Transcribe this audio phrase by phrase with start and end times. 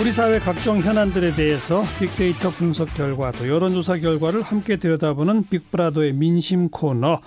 [0.00, 6.68] 우리 사회 각종 현안들에 대해서 빅데이터 분석 결과 또 여론조사 결과를 함께 들여다보는 빅브라더의 민심
[6.68, 7.20] 코너.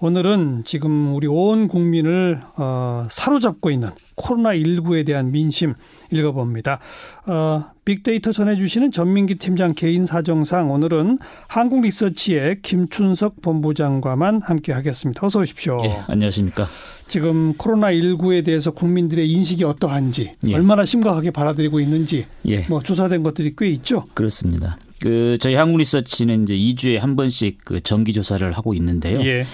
[0.00, 5.74] 오늘은 지금 우리 온 국민을 어, 사로잡고 있는 코로나19에 대한 민심
[6.10, 6.80] 읽어봅니다.
[7.26, 11.18] 어, 빅데이터 전해주시는 전민기 팀장 개인 사정상 오늘은
[11.48, 15.26] 한국리서치의 김춘석 본부장과만 함께 하겠습니다.
[15.26, 15.82] 어서 오십시오.
[15.84, 16.68] 예, 안녕하십니까.
[17.06, 20.54] 지금 코로나19에 대해서 국민들의 인식이 어떠한지, 예.
[20.54, 22.66] 얼마나 심각하게 받아들이고 있는지, 예.
[22.68, 24.06] 뭐 조사된 것들이 꽤 있죠.
[24.14, 24.78] 그렇습니다.
[25.00, 29.20] 그 저희 한국리서치는 이제 2주에 한 번씩 그 정기 조사를 하고 있는데요.
[29.24, 29.46] 예.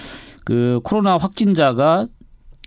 [0.45, 2.07] 그 코로나 확진자가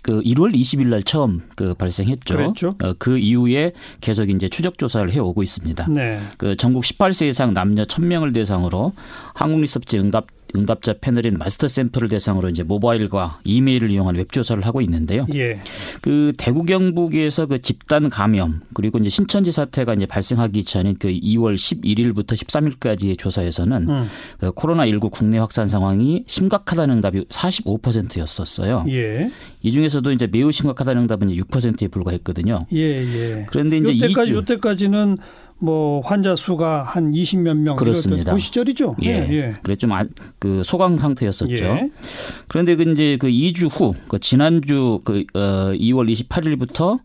[0.01, 2.35] 그 1월 20일 날 처음 그 발생했죠.
[2.35, 2.71] 그랬죠.
[2.81, 5.87] 어, 그 이후에 계속 이제 추적 조사를 해 오고 있습니다.
[5.89, 6.19] 네.
[6.37, 8.93] 그 전국 18세 이상 남녀 1000명을 대상으로
[9.33, 15.25] 한국리서치 응답 응답자 패널인 마스터 샘플을 대상으로 이제 모바일과 이메일을 이용한 웹 조사를 하고 있는데요.
[15.33, 15.59] 예.
[16.01, 21.55] 그 대구 경북에서 그 집단 감염 그리고 이제 신천지 사태가 이제 발생하기 전인 그 2월
[21.55, 24.09] 11일부터 13일까지의 조사에서는 음.
[24.39, 28.85] 그 코로나19 국내 확산 상황이 심각하다는 응답이 45%였었어요.
[28.89, 29.29] 예.
[29.61, 32.65] 이 중에서도 이제 매우 심각하다는 응답은 6%에 불과했거든요.
[32.73, 33.45] 예, 예.
[33.49, 35.17] 그런데 이제 요때까지 2주 요때까지는
[35.59, 38.33] 뭐 환자 수가 한 20몇 명 그렇습니다.
[38.33, 38.95] 그 시절이죠.
[39.03, 39.27] 예.
[39.29, 39.55] 예.
[39.63, 41.53] 그래 좀그 소강 상태였었죠.
[41.53, 41.89] 예.
[42.47, 46.99] 그런데 그 이제 그 2주 후, 그 지난주 그 어, 2월 28일부터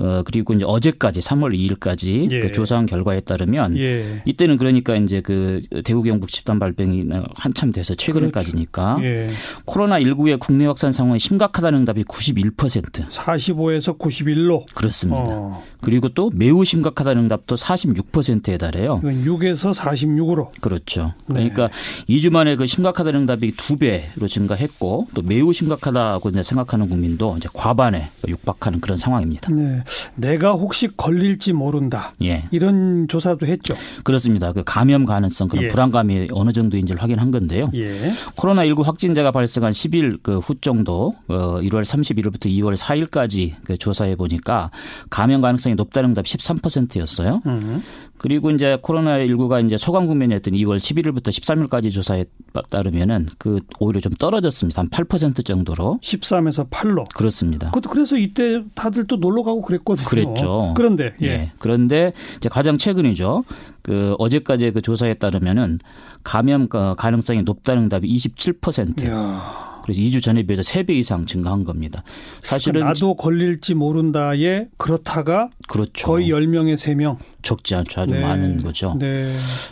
[0.00, 2.40] 어, 그리고 이제 어제까지 3월 2일까지 예.
[2.40, 4.22] 그 조사한 결과에 따르면 예.
[4.24, 9.28] 이때는 그러니까 이제 그 대구 경북 집단 발병이 한참 돼서 최근까지니까 예.
[9.64, 14.64] 코로나 19의 국내 확산 상황이 심각하다는 응답이 91% 45에서 91로.
[14.74, 15.22] 그렇습니다.
[15.26, 15.62] 어.
[15.80, 19.00] 그리고 또 매우 심각하다는 응답도 46%에 달해요.
[19.02, 20.48] 이건 6에서 46으로.
[20.60, 21.14] 그렇죠.
[21.26, 21.34] 네.
[21.34, 21.68] 그러니까
[22.08, 27.48] 2주 만에 그 심각하다는 응답이 두 배로 증가했고 또 매우 심각하다고 이제 생각하는 국민도 이제
[27.52, 29.52] 과반에 육박하는 그런 상황입니다.
[29.52, 29.81] 네.
[30.16, 32.12] 내가 혹시 걸릴지 모른다.
[32.22, 33.74] 예, 이런 조사도 했죠.
[34.04, 34.52] 그렇습니다.
[34.52, 35.68] 그 감염 가능성 그런 예.
[35.68, 37.70] 불안감이 어느 정도인지를 확인한 건데요.
[37.74, 38.12] 예.
[38.36, 44.70] 코로나19 확진자가 발생한 10일 그 후 정도, 어, 1월 31일부터 2월 4일까지 그 조사해 보니까
[45.08, 47.42] 감염 가능성이 높다는 응답 13%였어요.
[47.46, 47.82] 음.
[48.18, 52.24] 그리고 이제 코로나19가 이제 소강 국면이었던 2월 11일부터 13일까지 조사에
[52.70, 54.82] 따르면은 그 오히려 좀 떨어졌습니다.
[54.82, 55.98] 한 8% 정도로.
[56.02, 57.04] 13에서 8로.
[57.14, 57.70] 그렇습니다.
[57.70, 60.06] 그것도 그래서 이때 다들 또 놀러 가고 그랬거든요.
[60.08, 60.74] 그랬죠.
[60.76, 61.26] 그런데 예.
[61.26, 61.52] 예.
[61.58, 63.44] 그런데 이제 가장 최근이죠.
[63.82, 65.78] 그 어제까지의 그 조사에 따르면은
[66.24, 69.04] 감염 가- 가능성이 높다는 응답이 27%.
[69.04, 69.72] 이야.
[69.82, 72.04] 그래서 2주 전에 비해서 3배 이상 증가한 겁니다.
[72.40, 76.06] 사실은 나도 걸릴지 모른다에 그렇다가 그렇죠.
[76.06, 77.16] 거의 10명에 3명.
[77.42, 78.02] 적지 않죠.
[78.02, 78.20] 아주 네.
[78.20, 78.94] 많은 거죠.
[79.00, 79.28] 네.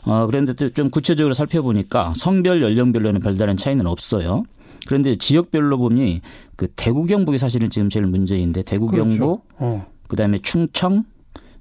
[0.06, 4.42] 어, 그런데 또좀 구체적으로 살펴보니까 성별 연령별로는 별다른 차이는 없어요.
[4.88, 6.22] 그런데 지역별로 보니
[6.56, 9.08] 그 대구 경북이 사실은 지금 제일 문제인데 대구 그렇죠.
[9.10, 9.86] 경북 어.
[10.10, 11.04] 그다음에 충청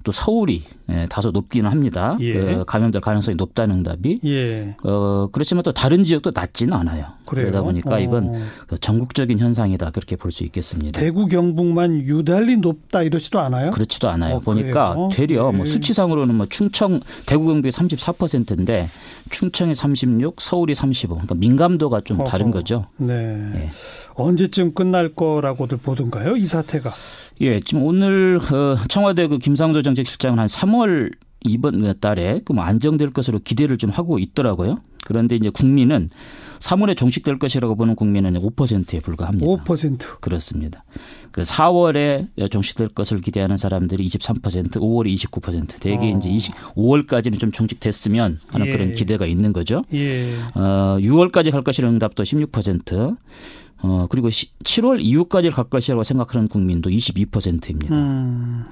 [0.02, 2.16] 또 서울이 예, 다소 높기는 합니다.
[2.20, 2.32] 예.
[2.34, 4.20] 그 감염될 가능성이 높다는 응답이.
[4.24, 4.74] 예.
[4.84, 7.04] 어, 그렇지만 또 다른 지역도 낮지는 않아요.
[7.26, 7.46] 그래요.
[7.46, 7.98] 그러다 보니까 어.
[8.00, 8.34] 이건
[8.80, 10.98] 전국적인 현상이다 그렇게 볼 수 있겠습니다.
[11.00, 13.70] 대구 경북만 유달리 높다 이러지도 않아요?
[13.70, 14.36] 그렇지도 않아요.
[14.36, 15.08] 어, 보니까 그래요?
[15.12, 15.70] 되려 뭐 네.
[15.70, 18.88] 수치상으로는 뭐 충청 대구 경북이 34%인데
[19.30, 21.14] 충청이 36, 서울이 35.
[21.14, 22.52] 그러니까 민감도가 좀 다른 어허.
[22.52, 22.84] 거죠.
[22.96, 23.14] 네.
[23.54, 23.70] 예.
[24.14, 26.36] 언제쯤 끝날 거라고들 보던가요?
[26.36, 26.90] 이 사태가.
[27.42, 30.79] 예, 지금 오늘 그 청와대 그 김상조 정책실장은 한 3월
[31.42, 34.78] 이번 달에 그뭐 안정될 것으로 기대를 좀 하고 있더라고요.
[35.06, 36.10] 그런데 이제 국민은
[36.58, 39.46] 3월에 종식될 것이라고 보는 국민은 5%에 불과합니다.
[39.46, 40.20] 5%.
[40.20, 40.84] 그렇습니다.
[41.30, 45.80] 그 4월에 종식될 것을 기대하는 사람들이 23%, 5월에 29%.
[45.80, 46.16] 대개 어.
[46.18, 48.72] 이제 20, 5월까지는 좀 종식됐으면 하는 예.
[48.72, 49.82] 그런 기대가 있는 거죠.
[49.94, 50.36] 예.
[50.54, 53.16] 어, 6월까지 갈 것이라는 응답도 16%.
[53.82, 57.94] 어, 그리고 시, 7월 이후까지 갈 것이라고 생각하는 국민도 22%입니다.
[57.94, 58.64] 음.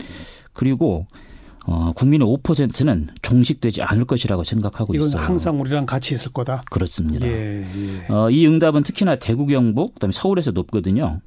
[0.53, 1.07] 그리고
[1.71, 5.21] 어, 국민의 5%는 종식되지 않을 것이라고 생각하고 이건 있어요.
[5.23, 6.63] 항상 우리랑 같이 있을 거다.
[6.71, 7.27] 그렇습니다.
[7.29, 7.63] 예.
[7.63, 8.13] 예.
[8.13, 11.21] 어, 이 응답은 특히나 대구 경북 그다음에 서울에서 높거든요.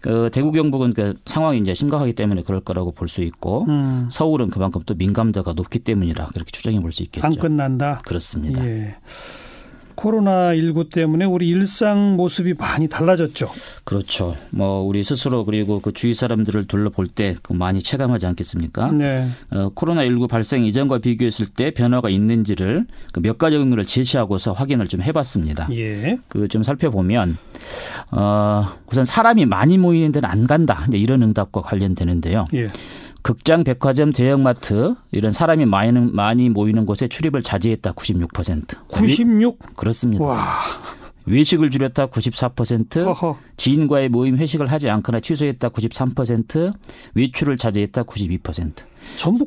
[0.00, 4.08] 그 대구 경북은 그 상황이 이제 심각하기 때문에 그럴 거라고 볼 수 있고 음.
[4.10, 7.26] 서울은 그만큼 또 민감도가 높기 때문이라 그렇게 추정해 볼 수 있겠죠.
[7.26, 8.00] 안 끝난다.
[8.06, 8.64] 그렇습니다.
[8.64, 8.96] 예.
[10.00, 13.50] 코로나19 때문에 우리 일상 모습이 많이 달라졌죠.
[13.84, 14.34] 그렇죠.
[14.50, 18.90] 뭐 우리 스스로 그리고 그 주위 사람들을 둘러볼 때그 많이 체감하지 않겠습니까?
[18.92, 19.26] 네.
[19.50, 25.02] 어, 코로나19 발생 이전과 비교했을 때 변화가 있는지를 그 몇 가지 경로를 제시하고서 확인을 좀
[25.02, 25.68] 해봤습니다.
[25.76, 26.18] 예.
[26.28, 27.36] 그 좀 살펴보면
[28.10, 30.86] 어, 우선 사람이 많이 모이는 데는 안 간다.
[30.92, 32.46] 이런 응답과 관련되는데요.
[32.54, 32.66] 예.
[33.22, 38.88] 극장, 백화점, 대형마트 이런 사람이 많이, 많이 모이는 곳에 출입을 자제했다 96%.
[38.88, 39.76] 96.
[39.76, 40.24] 그렇습니다.
[40.24, 40.38] 와.
[41.26, 43.38] 외식을 줄였다 94%, 허허.
[43.56, 46.72] 지인과의 모임 회식을 하지 않거나 취소했다 93%,
[47.14, 48.72] 외출을 자제했다 92%.
[49.16, 49.46] 전부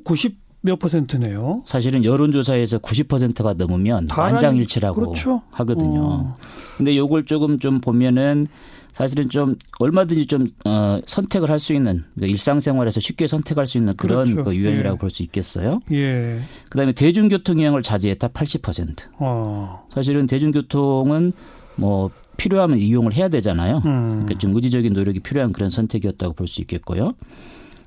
[0.66, 1.62] 몇 퍼센트네요.
[1.66, 5.42] 사실은 여론조사에서 90%가 넘으면 만장일치라고 그렇죠.
[5.52, 6.02] 하거든요.
[6.06, 6.38] 어.
[6.78, 8.48] 근데 요걸 조금 좀 보면은
[8.94, 13.96] 사실은 좀 얼마든지 좀 어, 선택을 할 수 있는 그 일상생활에서 쉽게 선택할 수 있는
[13.98, 14.44] 그런 그렇죠.
[14.50, 15.00] 그 유형이라고 예.
[15.00, 15.80] 볼수 있겠어요.
[15.92, 16.40] 예.
[16.70, 19.00] 그다음에 대중교통 이용을 자제했다 80%.
[19.20, 19.88] 어.
[19.90, 21.34] 사실은 대중교통은
[21.76, 23.78] 뭐 필요하면 이용을 해야 되잖아요.
[23.86, 24.10] 음.
[24.24, 27.14] 그러니까 좀 의지적인 노력이 필요한 그런 선택이었다고 볼 수 있겠고요.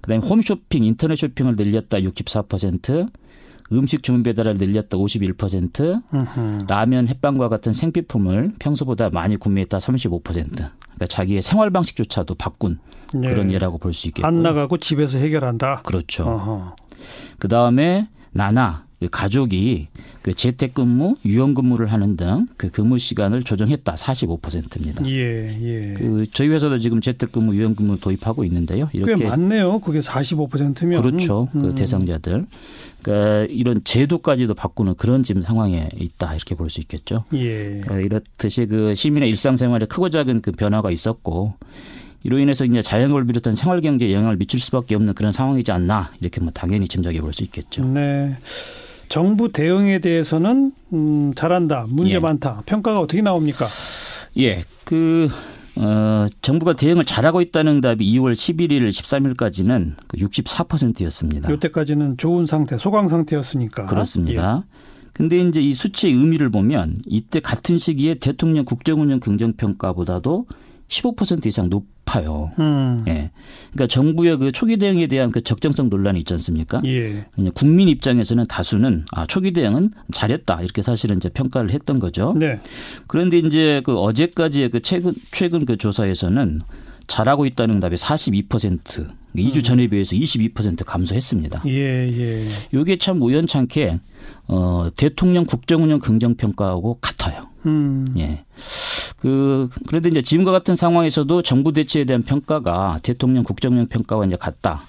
[0.00, 3.08] 그다음에 홈쇼핑, 인터넷 쇼핑을 늘렸다 64%,
[3.72, 6.58] 음식 주문 배달을 늘렸다 51%, 으흠.
[6.68, 10.22] 라면, 햇반과 같은 생필품을 평소보다 많이 구매했다 35%.
[10.22, 10.70] 그러니까
[11.08, 12.78] 자기의 생활 방식조차도 바꾼
[13.14, 13.28] 네.
[13.28, 14.26] 그런 예라고 볼 수 있겠고요.
[14.26, 15.82] 안 나가고 집에서 해결한다.
[15.82, 16.74] 그렇죠.
[17.38, 19.88] 그 다음에 나나 그 가족이
[20.22, 25.06] 그 재택근무, 유연근무를 하는 등 그 근무 시간을 조정했다 45%입니다.
[25.06, 25.12] 예,
[25.60, 25.94] 예.
[25.94, 28.88] 그 저희 회사도 지금 재택근무, 유연근무 도입하고 있는데요.
[28.94, 29.80] 이렇게 꽤 많네요.
[29.80, 31.48] 그게 45%면 그렇죠.
[31.52, 31.62] 그 음.
[31.62, 32.46] 그 대상자들.
[33.02, 37.24] 그러니까 이런 제도까지도 바꾸는 그런 지금 상황에 있다 이렇게 볼 수 있겠죠.
[37.34, 37.80] 예.
[37.82, 41.54] 그러니까 이렇듯이 그 시민의 일상생활에 크고 작은 그 변화가 있었고
[42.24, 46.40] 이로 인해서 이제 자연을 비롯한 생활 경제에 영향을 미칠 수밖에 없는 그런 상황이지 않나 이렇게
[46.40, 47.84] 뭐 당연히 짐작해 볼 수 있겠죠.
[47.84, 48.36] 네.
[49.08, 52.18] 정부 대응에 대해서는 음, 잘한다, 문제 예.
[52.18, 52.62] 많다.
[52.66, 53.68] 평가가 어떻게 나옵니까?
[54.38, 55.30] 예, 그
[55.76, 61.52] 어, 정부가 대응을 잘하고 있다는 답이 2월 11일 13일까지는 그 64%였습니다.
[61.52, 63.86] 이때까지는 좋은 상태, 소강 상태였으니까.
[63.86, 64.64] 그렇습니다.
[64.64, 64.76] 예.
[65.12, 70.46] 근데 이제 이 수치의 의미를 보면 이때 같은 시기에 대통령 국정운영 긍정평가보다도
[70.88, 72.52] 15% 이상 높아요.
[72.58, 73.02] 음.
[73.08, 73.30] 예.
[73.72, 76.80] 그러니까 정부의 그 초기 대응에 대한 그 적정성 논란이 있지 않습니까?
[76.84, 77.26] 예.
[77.54, 80.62] 국민 입장에서는 다수는 아, 초기 대응은 잘했다.
[80.62, 82.34] 이렇게 사실은 이제 평가를 했던 거죠.
[82.38, 82.58] 네.
[83.08, 86.62] 그런데 이제 그 어제까지의 그 최근 최근 그 조사에서는
[87.06, 89.08] 잘하고 있다는 답이 42%.
[89.36, 91.62] 2주 전에 비해서 22% 감소했습니다.
[91.66, 92.48] 예, 예.
[92.72, 94.00] 이게 참 우연찮게
[94.48, 97.48] 어, 대통령 국정운영 긍정평가하고 같아요.
[97.66, 98.06] 음.
[98.16, 98.44] 예.
[99.26, 104.82] 그 그런데 이제 지금과 같은 상황에서도 정부 대처에 대한 평가가 대통령 국정운영 평가와 이제 같다.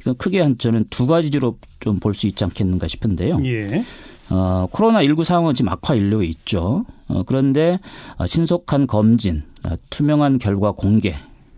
[0.00, 3.40] 이건 크게 한 저는 두 가지로 좀 볼 수 있지 않겠는가 싶은데요.
[3.46, 3.84] 예.
[4.30, 6.84] 어, 코로나19 상황은 지금 악화 인류에 있죠.
[7.08, 7.80] 어, 그런데
[8.16, 11.16] 어, 신속한 검진, 어, 투명한 결과 공개,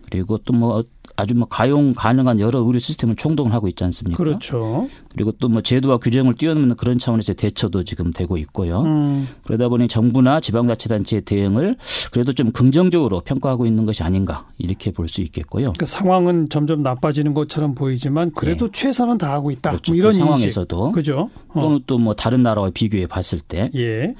[0.09, 0.83] 그리고 또 뭐
[1.15, 4.17] 아주 뭐 가용 가능한 여러 의료 시스템을 총동을 하고 있지 않습니까?
[4.17, 4.87] 그렇죠.
[5.11, 8.81] 그리고 또 뭐 제도와 규정을 뛰어넘는 그런 차원에서 대처도 지금 되고 있고요.
[8.81, 9.27] 음.
[9.45, 11.75] 그러다 보니 정부나 지방자치단체의 대응을
[12.11, 15.73] 그래도 좀 긍정적으로 평가하고 있는 것이 아닌가 이렇게 볼 수 있겠고요.
[15.77, 18.71] 그 상황은 점점 나빠지는 것처럼 보이지만 그래도 네.
[18.73, 19.69] 최선은 다하고 있다.
[19.71, 19.91] 그렇죠.
[19.91, 21.29] 뭐 이런 그 상황에서도 그죠.
[21.49, 21.61] 어.
[21.61, 23.69] 또는 또 뭐 다른 나라와 비교해 봤을 때.
[23.75, 24.15] 예.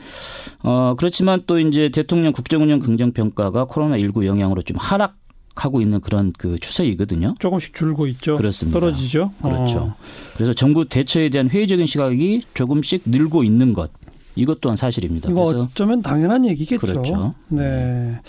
[0.62, 5.16] 어 그렇지만 또 이제 대통령 국정운영 긍정 평가가 코로나 19 영향으로 좀 하락
[5.56, 7.36] 하고 있는 그런 그 추세이거든요.
[7.40, 8.38] 조금씩 줄고 있죠.
[8.38, 8.80] 그렇습니다.
[8.80, 9.32] 떨어지죠.
[9.42, 9.80] 그렇죠.
[9.80, 9.96] 어.
[10.36, 13.92] 그래서 정부 대처에 대한 회의적인 시각이 조금씩 늘고 있는 것.
[14.36, 15.30] 이것 또한 사실입니다.
[15.30, 16.80] 이거 그래서 어쩌면 당연한 얘기겠죠.
[16.80, 17.36] 그렇죠.
[17.50, 18.20] 네.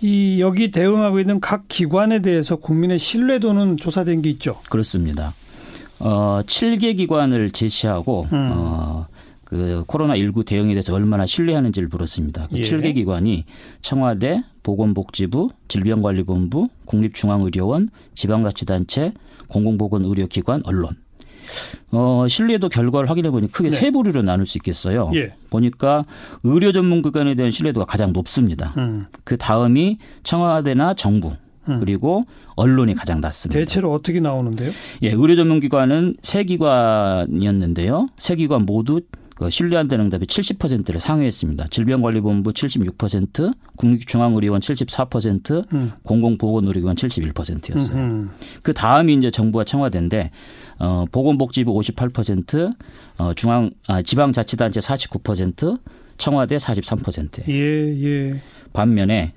[0.00, 4.58] 이 여기 대응하고 있는 각 기관에 대해서 국민의 신뢰도는 조사된 게 있죠.
[4.70, 5.34] 그렇습니다.
[5.98, 8.50] 어, 7개 기관을 제시하고 음.
[8.54, 9.06] 어,
[9.44, 12.48] 그 코로나 19 대응에 대해서 얼마나 신뢰하는지를 물었습니다.
[12.50, 12.62] 그 예.
[12.62, 13.44] 7개 기관이
[13.82, 19.12] 청와대, 보건복지부, 질병관리본부, 국립중앙의료원, 지방자치단체,
[19.48, 20.96] 공공보건의료기관, 언론.
[21.90, 23.76] 어, 신뢰도 결과를 확인해 보니 크게 네.
[23.76, 25.10] 세 부류로 나눌 수 있겠어요.
[25.14, 25.32] 예.
[25.50, 26.04] 보니까
[26.44, 28.74] 의료 전문 기관에 대한 신뢰도가 가장 높습니다.
[28.76, 29.06] 음.
[29.24, 31.32] 그 다음이 청와대나 정부,
[31.68, 31.80] 음.
[31.80, 32.22] 그리고
[32.54, 33.58] 언론이 가장 낮습니다.
[33.58, 34.70] 대체로 어떻게 나오는데요?
[35.02, 38.06] 예, 의료 전문 기관은 세 기관이었는데요.
[38.16, 39.00] 세 기관 모두
[39.40, 41.68] 그 신뢰한다는 응답이 70%를 상회했습니다.
[41.68, 45.92] 질병관리본부 76%, 국립중앙의료원 74%, 음.
[46.02, 47.96] 공공보건의료기관 71%였어요.
[47.96, 48.28] 음흠.
[48.62, 50.30] 그 다음이 이제 정부와 청와대인데
[50.78, 52.76] 어, 보건복지부 58%,
[53.16, 55.80] 어, 중앙 아, 지방자치단체 49%,
[56.18, 57.48] 청와대 43%.
[57.48, 57.54] 예,
[58.04, 58.42] 예.
[58.74, 59.32] 반면에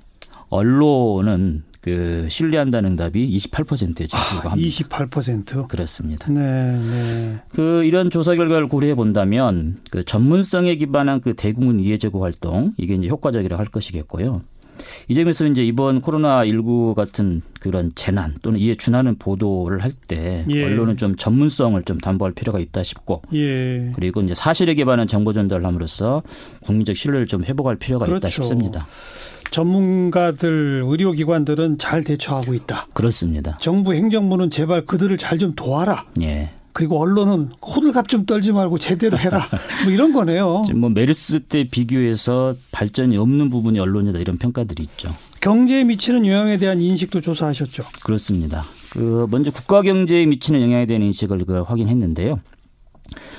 [0.50, 4.50] 언론은 그 신뢰한다는 답이 28%에 불과합니다.
[4.50, 5.68] 아, 28%?
[5.68, 6.32] 그렇습니다.
[6.32, 7.38] 네, 네.
[7.50, 12.94] 그 이런 조사 결과를 고려해 본다면 그 전문성에 기반한 그 대국민 이해 제고 활동 이게
[12.94, 14.40] 이제 효과적이라 할 것이겠고요.
[15.08, 20.64] 이 점에서 이제 이번 코로나 19 같은 그런 재난 또는 이에 준하는 보도를 할때 예.
[20.64, 23.92] 언론은 좀 전문성을 좀 담보할 필요가 있다 싶고 예.
[23.94, 26.22] 그리고 이제 사실에 기반한 정보 전달을 함으로써
[26.62, 28.26] 국민적 신뢰를 좀 회복할 필요가 그렇죠.
[28.26, 28.86] 있다 싶습니다.
[29.54, 32.88] 전문가들 의료기관들은 잘 대처하고 있다.
[32.92, 33.56] 그렇습니다.
[33.60, 36.04] 정부 행정부는 제발 그들을 잘 좀 도와라.
[36.22, 36.50] 예.
[36.72, 39.48] 그리고 언론은 호들갑 좀 떨지 말고 제대로 해라.
[39.84, 40.62] 뭐 이런 거네요.
[40.76, 45.10] 뭐 메르스 때 비교해서 발전이 없는 부분이 언론이다 이런 평가들이 있죠.
[45.40, 47.84] 경제에 미치는 영향에 대한 인식도 조사하셨죠.
[48.04, 48.64] 그렇습니다.
[48.90, 52.38] 그 먼저 국가 경제에 미치는 영향에 대한 인식을 그 확인했는데요.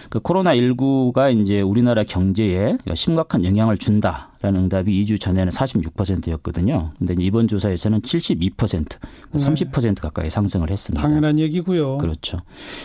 [0.10, 6.92] 그 코로나 19가 이제 우리나라 경제에 심각한 영향을 준다라는 응답이 2주 전에는 46%였거든요.
[6.98, 8.86] 근데 이번 조사에서는 72%,
[9.34, 11.02] 30% 가까이 상승을 했습니다.
[11.02, 11.98] 당연한 얘기고요.
[11.98, 12.38] 그렇죠.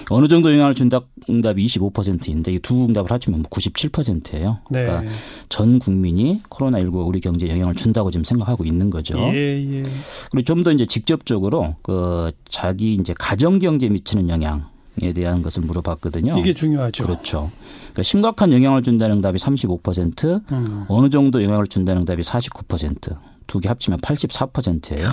[0.09, 4.59] 어느 정도 영향을 준다 응답이 25%인데 이 두 응답을 합치면 97%예요.
[4.71, 4.85] 네.
[4.85, 5.13] 그러니까
[5.49, 9.19] 전 국민이 코로나19가 우리 경제에 영향을 준다고 지금 생각하고 있는 거죠.
[9.19, 9.83] 예, 예.
[10.31, 14.69] 그리고 좀 더 이제 직접적으로 그 자기 이제 가정 경제에 미치는 영향
[15.03, 16.37] 에 대한 것을 물어봤거든요.
[16.39, 17.05] 이게 중요하죠.
[17.05, 17.51] 그렇죠.
[17.85, 20.85] 그러니까 심각한 영향을 준다는 응답이 35%, 음.
[20.89, 23.17] 어느 정도 영향을 준다는 응답이 49%,
[23.47, 25.09] 두 개 합치면 84%예요.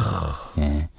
[0.60, 0.90] 예.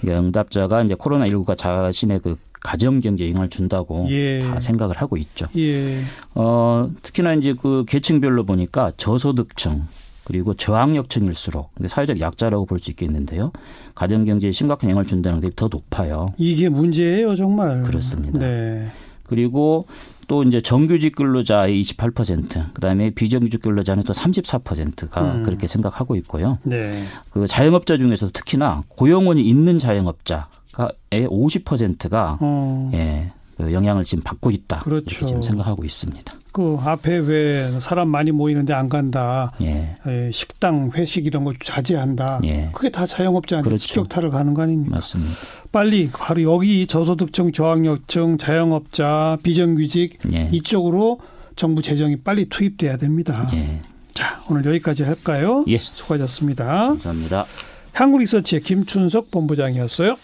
[0.00, 4.40] 그러니까 응답자가 이제 코로나 19가 자신의 그 가정 경제에 영향을 준다고 예.
[4.40, 5.46] 다 생각을 하고 있죠.
[5.56, 6.02] 예.
[6.34, 9.86] 어, 특히나 이제 그 계층별로 보니까 저소득층
[10.26, 13.52] 그리고 저학력층일수록 근데 사회적 약자라고 볼 수 있겠는데요.
[13.94, 16.26] 가정 경제에 심각한 영향을 준다는 게 더 높아요.
[16.36, 17.82] 이게 문제예요, 정말.
[17.82, 18.38] 그렇습니다.
[18.40, 18.88] 네.
[19.22, 19.86] 그리고
[20.28, 25.42] 또 이제 정규직 근로자의 28%, 그다음에 비정규직 근로자는 또 34%가 음.
[25.44, 26.58] 그렇게 생각하고 있고요.
[26.64, 27.04] 네.
[27.30, 32.90] 그 자영업자 중에서 특히나 고용원이 있는 자영업자의 50%가 어.
[32.94, 34.80] 예, 그 영향을 지금 받고 있다.
[34.80, 35.06] 그렇죠.
[35.08, 36.34] 이렇게 지금 생각하고 있습니다.
[36.52, 39.52] 그 앞에 왜 사람 많이 모이는데 안 간다.
[39.60, 42.40] 예, 예, 식당, 회식 이런 거 자제한다.
[42.44, 42.70] 예.
[42.72, 43.86] 그게 다 자영업자한테 그렇죠.
[43.86, 44.96] 직격탄을 가는 거 아닙니까?
[44.96, 45.34] 맞습니다.
[45.70, 50.48] 빨리 바로 여기 저소득층, 저학력층, 자영업자, 비정규직 예.
[50.50, 51.20] 이쪽으로
[51.56, 53.46] 정부 재정이 빨리 투입돼야 됩니다.
[53.52, 53.80] 예.
[54.14, 55.62] 자, 오늘 여기까지 할까요?
[55.66, 55.76] 예.
[55.76, 56.64] 수고하셨습니다.
[56.64, 57.44] 감사합니다.
[57.92, 60.16] 한국리서치의 김춘석 본부장이었어요.